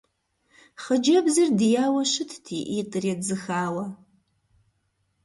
[0.83, 3.85] Хъыджэбзыр дияуэ щытт и ӏитӏыр едзыхауэ.